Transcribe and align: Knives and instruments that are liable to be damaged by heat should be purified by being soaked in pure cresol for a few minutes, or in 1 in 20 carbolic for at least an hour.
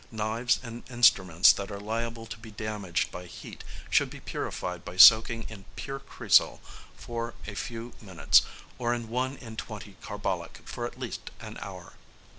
Knives 0.11 0.59
and 0.63 0.81
instruments 0.89 1.53
that 1.53 1.69
are 1.69 1.79
liable 1.79 2.25
to 2.25 2.39
be 2.39 2.49
damaged 2.49 3.11
by 3.11 3.27
heat 3.27 3.63
should 3.91 4.09
be 4.09 4.19
purified 4.19 4.83
by 4.83 4.93
being 4.93 4.97
soaked 4.99 5.29
in 5.29 5.65
pure 5.75 5.99
cresol 5.99 6.59
for 6.97 7.35
a 7.45 7.53
few 7.53 7.93
minutes, 8.01 8.41
or 8.79 8.95
in 8.95 9.09
1 9.09 9.37
in 9.37 9.55
20 9.57 9.97
carbolic 10.01 10.61
for 10.65 10.87
at 10.87 10.99
least 10.99 11.29
an 11.39 11.59
hour. 11.61 11.93